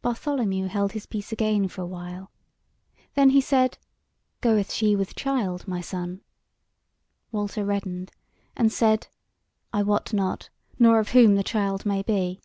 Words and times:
Bartholomew 0.00 0.68
held 0.68 0.92
his 0.92 1.04
peace 1.04 1.32
again 1.32 1.68
for 1.68 1.82
a 1.82 1.86
while; 1.86 2.30
then 3.12 3.28
he 3.28 3.42
said: 3.42 3.76
"Goeth 4.40 4.72
she 4.72 4.96
with 4.96 5.14
child, 5.14 5.68
my 5.68 5.82
son?" 5.82 6.22
Walter 7.30 7.62
reddened, 7.62 8.10
and 8.56 8.72
said: 8.72 9.08
"I 9.74 9.82
wot 9.82 10.14
not; 10.14 10.48
nor 10.78 10.98
of 10.98 11.10
whom 11.10 11.34
the 11.34 11.42
child 11.44 11.84
may 11.84 12.00
be." 12.02 12.40